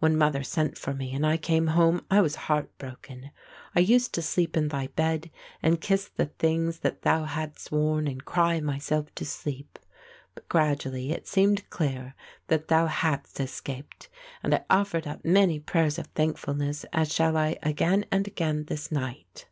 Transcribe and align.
When 0.00 0.16
Mother 0.16 0.42
sent 0.42 0.76
for 0.76 0.92
me 0.94 1.14
and 1.14 1.24
I 1.24 1.36
came 1.36 1.68
home 1.68 2.04
I 2.10 2.20
was 2.22 2.34
heartbroken. 2.50 3.30
I 3.72 3.78
used 3.78 4.12
to 4.14 4.20
sleep 4.20 4.56
in 4.56 4.66
thy 4.66 4.88
bed 4.88 5.30
and 5.62 5.80
kiss 5.80 6.08
the 6.08 6.26
things 6.26 6.80
that 6.80 7.02
thou 7.02 7.22
hadst 7.22 7.70
worn 7.70 8.08
and 8.08 8.24
cry 8.24 8.58
myself 8.58 9.14
to 9.14 9.24
sleep. 9.24 9.78
But 10.34 10.48
gradually 10.48 11.12
it 11.12 11.28
seemed 11.28 11.70
clear 11.70 12.16
that 12.48 12.66
thou 12.66 12.86
hadst 12.88 13.38
escaped 13.38 14.08
and 14.42 14.56
I 14.56 14.64
offered 14.68 15.06
up 15.06 15.24
many 15.24 15.60
prayers 15.60 16.00
of 16.00 16.08
thankfulness 16.16 16.84
as 16.92 17.14
shall 17.14 17.36
I 17.36 17.56
again 17.62 18.06
and 18.10 18.26
again 18.26 18.64
this 18.64 18.90
night. 18.90 19.46